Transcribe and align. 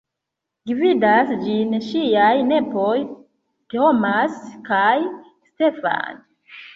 Gvidas 0.69 1.27
ĝin 1.41 1.75
ŝiaj 1.87 2.31
nepoj 2.51 2.93
Thomas 3.73 4.39
kaj 4.71 4.89
Stephan. 5.51 6.19